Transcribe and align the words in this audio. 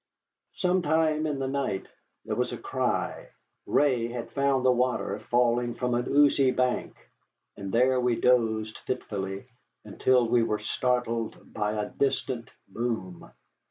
Sometime 0.55 1.27
in 1.27 1.37
the 1.37 1.47
night 1.47 1.85
there 2.25 2.35
was 2.35 2.51
a 2.51 2.57
cry. 2.57 3.29
Ray 3.67 4.07
had 4.07 4.31
found 4.31 4.65
the 4.65 4.71
water 4.71 5.19
falling 5.19 5.75
from 5.75 5.93
an 5.93 6.07
oozy 6.09 6.49
bank, 6.49 6.95
and 7.55 7.71
there 7.71 8.01
we 8.01 8.15
dozed 8.19 8.79
fitfully 8.87 9.45
until 9.85 10.27
we 10.27 10.41
were 10.41 10.57
startled 10.57 11.53
by 11.53 11.73
a 11.73 11.91
distant 11.91 12.49
boom. 12.67 13.31